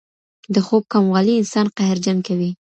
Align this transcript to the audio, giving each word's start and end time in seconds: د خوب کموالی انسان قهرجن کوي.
د 0.53 0.55
خوب 0.65 0.83
کموالی 0.93 1.33
انسان 1.37 1.67
قهرجن 1.77 2.17
کوي. 2.27 2.51